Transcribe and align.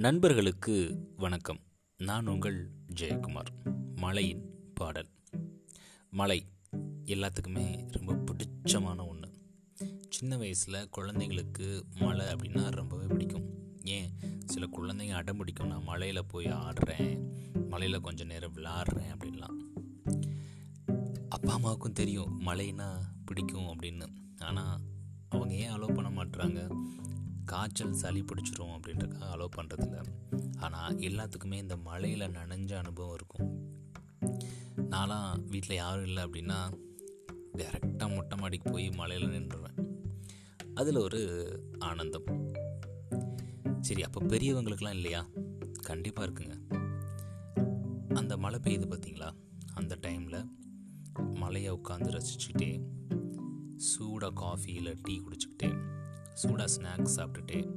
நண்பர்களுக்கு 0.00 1.06
வணக்கம். 1.16 1.60
நான் 1.96 2.26
உங்கள் 2.26 2.70
ஜெயக்குமார் 3.00 3.76
மலையின் 3.94 4.70
பாடல். 4.74 5.08
மலை 6.10 6.46
எல்லாத்துக்குமே 7.04 7.88
ரொம்ப 7.90 8.12
பிடிச்சமான 8.14 9.08
ஒன்று 9.08 9.32
சின்ன 10.08 10.36
வயசில் 10.36 10.88
குழந்தைங்களுக்கு 10.96 11.82
மலை 11.94 12.26
அப்படின்னா 12.26 12.70
ரொம்பவே 12.70 13.06
பிடிக்கும். 13.06 13.44
ஏன்? 13.84 14.10
சில 14.44 14.66
குழந்தைங்க 14.72 15.12
அடம் 15.12 15.36
பிடிக்கும். 15.36 15.68
நான் 15.68 15.82
மலையில் 15.82 16.26
போய் 16.26 16.46
ஆடுறேன் 16.46 17.28
மலையில் 17.68 18.00
கொஞ்சம் 18.00 18.26
நேரம் 18.26 18.54
விளாடுறேன் 18.54 19.14
அப்படின்லாம். 19.16 19.56
அப்பா 21.28 21.52
அம்மாவுக்கும் 21.52 21.92
தெரியும் 21.92 22.46
மலைன்னா 22.46 22.96
பிடிக்கும் 23.24 23.66
அப்படின்னு. 23.66 24.06
ஆனால் 24.38 24.80
அவங்க 25.28 25.54
ஏன் 25.54 25.72
அலோவ் 25.72 25.94
பண்ண 25.94 26.24
மாட்டுறாங்க 26.24 26.74
காய்ச்சல் 27.52 27.92
சளி 27.92 28.20
பிடிச்சிரும் 28.20 28.74
அப்படின்றக்காக 28.76 29.28
அலோவ் 29.34 29.56
பண்ணுறதில்ல 29.56 29.98
ஆனால் 30.58 30.96
எல்லாத்துக்குமே 31.08 31.54
இந்த 31.54 31.76
மழையில் 31.76 32.34
நனைஞ்ச 32.36 32.72
அனுபவம் 32.72 33.14
இருக்கும். 33.14 33.48
நான்லாம் 34.90 35.44
வீட்டில் 35.44 35.76
யாரும் 35.76 36.06
இல்லை 36.06 36.22
அப்படின்னா 36.24 36.58
டேரெக்டாக 37.58 38.14
மொட்டை 38.14 38.38
மாடிக்கு 38.38 38.70
போய் 38.70 38.86
மலையில் 38.90 39.28
நின்றுவேன் 39.28 39.78
அதில் 40.74 40.96
ஒரு 40.96 41.20
ஆனந்தம். 41.78 42.28
சரி 43.80 44.02
அப்போ 44.02 44.20
பெரியவங்களுக்கெலாம் 44.20 44.98
இல்லையா? 44.98 45.22
கண்டிப்பாக 45.82 46.26
இருக்குங்க. 46.26 46.56
அந்த 48.14 48.36
மழை 48.36 48.58
பெய்யுது 48.62 48.86
பார்த்தீங்களா 48.92 49.30
அந்த 49.74 49.98
டைமில் 50.02 50.40
மலையை 51.34 51.70
உட்காந்து 51.72 52.10
ரசிச்சுக்கிட்டே 52.16 52.70
சூடாக 53.76 54.32
காஃபி 54.34 54.72
இல்லை 54.72 54.92
டீ 55.02 55.14
குடிச்சுக்கிட்டே 55.18 55.70
சூடாக 56.34 56.72
ஸ்நாக்ஸ் 56.72 57.16
சாப்பிட்டுட்டு 57.16 57.72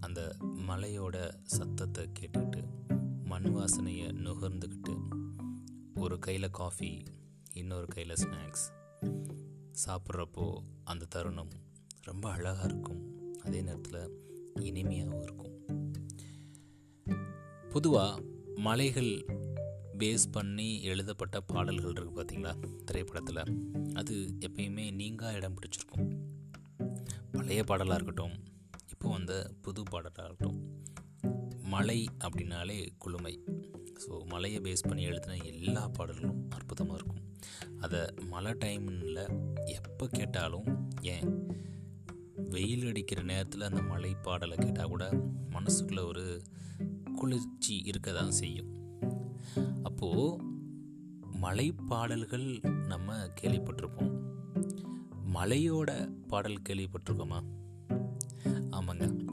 அந்த 0.00 0.36
மலையோட 0.40 1.34
சத்தத்தை 1.42 2.08
கேட்டுக்கிட்டு 2.20 2.64
மண் 3.24 3.46
வாசனையை 3.46 4.12
நுகர்ந்துக்கிட்டு 4.12 4.98
ஒரு 5.94 6.18
கையில் 6.18 6.50
காஃபி 6.50 7.02
இன்னொரு 7.52 7.86
கையில் 7.86 8.14
ஸ்நாக்ஸ் 8.14 8.74
சாப்பிட்றப்போ 9.86 10.58
அந்த 10.84 11.04
தருணம் 11.04 11.48
ரொம்ப 12.02 12.30
அழகாக 12.30 12.68
இருக்கும். 12.68 13.34
அதே 13.44 13.62
நேரத்தில் 13.62 14.24
இனிமையாகவும் 14.54 15.22
இருக்கும். 15.22 15.64
பொதுவாக 17.70 18.22
மலைகள் 18.54 19.24
பேஸ் 19.98 20.24
பண்ணி 20.30 20.82
எழுதப்பட்ட 20.82 21.40
பாடல்கள் 21.40 21.92
இருக்குது 21.92 22.16
பார்த்தீங்களா 22.16 22.84
திரைப்படத்தில். 22.84 23.58
அது 23.94 24.34
எப்பயுமே 24.40 24.92
நீங்கள் 24.92 25.34
இடம் 25.34 25.54
பிடிச்சிருக்கும். 25.54 26.15
பழைய 27.36 27.64
பாடலாக 27.64 27.94
இருக்கட்டும் 27.94 28.34
இப்போ 28.90 29.08
வந்த 29.08 29.50
புது 29.62 29.82
பாடலாக 29.82 30.24
இருக்கட்டும். 30.24 30.58
மலை 31.60 32.06
அப்படின்னாலே 32.24 32.88
குளுமை. 33.04 33.38
ஸோ 34.02 34.24
மலையை 34.24 34.60
பேஸ் 34.60 34.86
பண்ணி 34.88 35.02
எழுதின 35.02 35.36
எல்லா 35.36 35.88
பாடல்களும் 35.88 36.50
அற்புதமாக 36.50 36.98
இருக்கும். 36.98 37.22
அதை 37.80 38.00
மழை 38.28 38.52
டைமில் 38.52 39.22
எப்போ 39.64 40.06
கேட்டாலும் 40.06 40.68
ஏன் 41.00 41.46
வெயில் 42.50 42.86
அடிக்கிற 42.86 43.22
நேரத்தில் 43.22 43.60
அந்த 43.60 43.82
மலை 43.82 44.14
பாடலை 44.14 44.56
கேட்டால் 44.56 44.88
கூட 44.88 45.06
மனசுக்குள்ளே 45.50 46.04
ஒரு 46.06 46.42
குளிர்ச்சி 47.14 47.76
இருக்க 47.78 48.12
தான் 48.12 48.30
செய்யும். 48.30 48.70
அப்போது 49.82 50.44
மலை 51.38 51.72
பாடல்கள் 51.72 52.60
நம்ம 52.62 53.16
கேள்விப்பட்டிருப்போம். 53.40 54.12
மலையோட 55.34 55.90
பாடல் 56.26 56.62
கேள்விப்பட்டிருக்கோமா? 56.68 57.42
ஆமாங்க. 58.70 59.26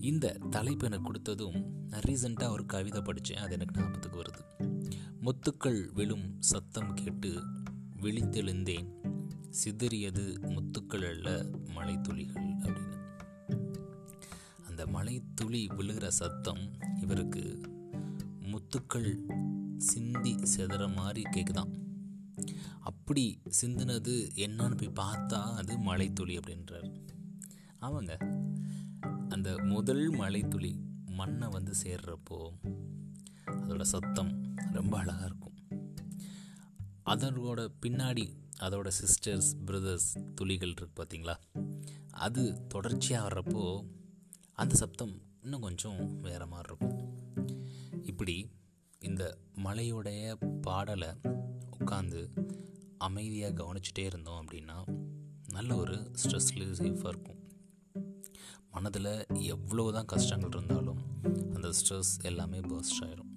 இந்த 0.00 0.38
தலைப்பு 0.50 0.86
எனக்கு 0.86 1.12
கொடுத்ததும் 1.12 1.64
நான் 1.88 2.00
ரீசெண்டாக 2.00 2.50
ஒரு 2.50 2.66
கவிதை 2.66 3.00
படித்தேன் 3.00 3.38
அது 3.38 3.52
எனக்கு 3.52 3.80
ஞாபகத்துக்கு 3.80 4.22
வருது. 4.22 4.66
முத்துக்கள் 5.20 5.92
விழும் 5.92 6.42
சத்தம் 6.42 6.94
கேட்டு 6.94 7.42
விழித்தெழுந்தேன். 8.00 8.86
சிதறியது 9.64 10.38
முத்துக்கள் 10.40 11.08
அல்ல 11.08 11.46
மலை 11.74 12.00
துளிகள் 12.00 12.54
அப்படின்னு. 12.56 12.96
அந்த 14.66 14.86
மலை 14.86 15.22
துளி 15.34 15.66
விழுகிற 15.66 16.08
சத்தம் 16.08 16.70
இவருக்கு 17.00 17.60
முத்துக்கள் 18.40 19.18
சிந்தி 19.76 20.34
செதற 20.56 20.94
மாதிரி 20.94 21.22
கேட்குதான் 21.22 21.87
அப்படி 22.88 23.42
சிந்தினது 23.62 24.14
என்னன்னு 24.34 24.76
போய் 24.76 25.06
பார்த்தா 25.06 25.54
அது 25.54 25.78
மலைத்துளி 25.78 26.38
அப்படின்றார். 26.38 26.90
ஆமாங்க. 27.80 28.12
அந்த 29.28 29.62
முதல் 29.62 30.10
மலைத்துளி 30.10 30.80
மண்ணை 31.06 31.48
வந்து 31.48 31.72
சேர்றப்போ 31.82 32.50
அதோட 33.46 33.82
சத்தம் 33.82 34.54
ரொம்ப 34.72 34.98
அழகாக 34.98 35.24
இருக்கும். 35.24 35.56
அதோட 37.04 37.68
பின்னாடி 37.82 38.26
அதோட 38.60 38.90
சிஸ்டர்ஸ் 39.02 39.50
பிரதர்ஸ் 39.64 40.18
துளிகள் 40.34 40.74
இருக்கு 40.76 41.02
பார்த்தீங்களா? 41.02 41.36
அது 42.10 42.66
தொடர்ச்சியாக 42.66 43.28
வர்றப்போ 43.28 43.84
அந்த 44.54 44.74
சப்தம் 44.74 45.22
இன்னும் 45.42 45.60
கொஞ்சம் 45.60 46.20
வேற 46.20 46.46
மாதிரி 46.46 46.74
இருக்கும். 46.74 47.08
இப்படி 48.02 48.50
இந்த 48.98 49.38
மலையுடைய 49.64 50.34
பாடலை 50.60 51.08
உட்காந்து 51.80 52.46
அமைதியாக 52.98 53.64
கவனிச்சுட்டே 53.64 54.04
இருந்தோம் 54.04 54.46
அப்படின்னா 54.46 54.78
நல்ல 55.52 55.76
ஒரு 55.76 56.10
ஸ்ட்ரெஸ் 56.22 56.50
ரிலீஃபாக 56.54 57.08
இருக்கும். 57.08 57.40
மனதில் 58.70 59.26
எவ்வளோ 59.40 59.92
தான் 59.92 60.04
கஷ்டங்கள் 60.04 60.50
இருந்தாலும் 60.50 61.00
அந்த 61.54 61.72
ஸ்ட்ரெஸ் 61.78 62.12
எல்லாமே 62.22 62.60
பர்ஸ்ட் 62.60 63.00
ஆயிரும். 63.00 63.32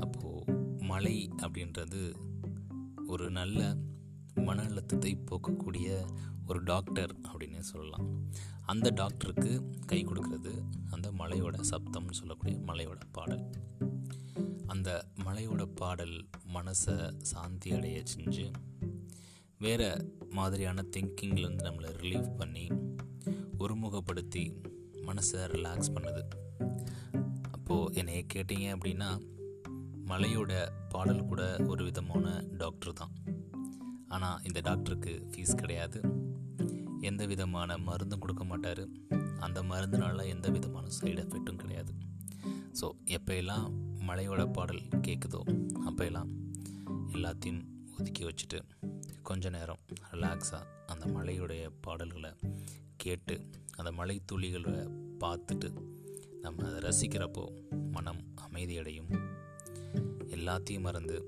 அப்போது 0.00 0.52
மழை 0.78 1.30
அப்படின்றது 1.36 2.14
ஒரு 3.06 3.30
நல்ல 3.30 3.76
மன 4.34 4.62
அழுத்தத்தை 4.62 5.18
போக்கக்கூடிய 5.30 5.88
ஒரு 6.46 6.62
டாக்டர் 6.62 7.16
அப்படின்னு 7.22 7.58
சொல்லலாம். 7.58 8.06
அந்த 8.64 8.90
டாக்டருக்கு 8.90 9.70
கை 9.86 10.04
கொடுக்கறது 10.04 10.52
அந்த 10.90 11.12
மலையோட 11.12 11.60
சப்தம்னு 11.70 12.10
சொல்லக்கூடிய 12.10 12.58
மலையோட 12.66 13.00
பாடல். 13.12 13.44
அந்த 14.66 15.04
மலையோட 15.24 15.64
பாடல் 15.74 16.28
மனசை 16.54 17.12
சாந்தி 17.18 17.72
அடைய 17.72 18.02
செஞ்சு 18.16 18.52
வேறு 19.58 20.14
மாதிரியான 20.30 20.84
திங்கிங்லேருந்து 20.96 21.66
நம்மளை 21.66 21.90
ரிலீவ் 21.96 22.36
பண்ணி 22.36 22.68
ஒருமுகப்படுத்தி 23.58 24.60
மனசை 24.92 25.32
ரிலாக்ஸ் 25.32 25.92
பண்ணுது. 25.94 26.22
அப்போது 27.50 27.94
என்னைய 27.94 28.24
கேட்டீங்க 28.34 28.66
அப்படின்னா 28.76 29.20
மலையோட 30.06 30.68
பாடல் 30.88 31.26
கூட 31.26 31.56
ஒரு 31.66 31.84
விதமான 31.84 32.44
டாக்டர் 32.56 32.92
தான். 32.92 33.10
ஆனால் 34.08 34.42
இந்த 34.42 34.60
டாக்டருக்கு 34.60 35.28
ஃபீஸ் 35.30 35.54
கிடையாது. 35.54 36.00
எந்த 37.00 37.26
விதமான 37.26 37.78
மருந்தும் 37.78 38.18
கொடுக்க 38.18 38.44
மாட்டார். 38.44 38.88
அந்த 39.40 39.62
மருந்துனால 39.62 40.26
எந்த 40.26 40.48
விதமான 40.48 40.88
சைடு 41.00 41.26
எஃபெக்ட்டும் 41.26 41.56
கிடையாது. 41.56 41.94
ஸோ 42.80 42.90
எப்போயெல்லாம் 43.04 43.91
மலையோட 44.08 44.52
பாடல் 44.52 44.82
கேட்குதோ 44.88 45.40
அப்போயெல்லாம் 45.86 46.28
எல்லாத்தையும் 47.12 47.64
ஒதுக்கி 47.98 48.24
வச்சுட்டு 48.24 48.60
கொஞ்ச 49.22 49.48
நேரம் 49.48 49.78
ரிலாக்ஸாக 50.12 50.66
அந்த 50.86 51.06
மலையுடைய 51.06 51.70
பாடல்களை 51.80 52.30
கேட்டு 52.96 53.50
அந்த 53.76 53.92
மலை 53.92 54.22
துளிகளை 54.32 54.70
பார்த்துட்டு 55.20 55.72
நம்ம 56.40 56.70
அதை 56.70 56.90
ரசிக்கிறப்போ 56.90 57.44
மனம் 57.90 58.34
அமைதியடையும். 58.48 59.30
எல்லாத்தையும் 60.26 60.80
மறந்து 60.80 61.26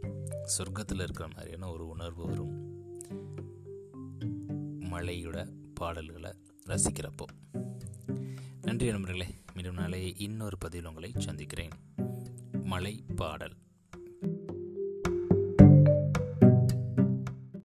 சொர்க்கத்தில் 0.58 1.02
இருக்கிற 1.02 1.28
மாதிரியான 1.28 1.70
ஒரு 1.70 1.88
உணர்வு 1.88 2.26
வரும் 2.26 2.54
மலையோட 4.92 5.52
பாடல்களை 5.74 6.32
ரசிக்கிறப்போ. 6.66 7.26
நன்றி 8.62 8.90
நண்பர்களே 8.90 9.34
மீண்டும் 9.54 9.74
நாளை 9.74 10.16
இன்னொரு 10.16 10.58
பதிவில் 10.58 10.88
உங்களை 10.88 11.12
சந்திக்கிறேன். 11.18 11.70
மலை 12.64 13.04
பாடல் 13.16 13.56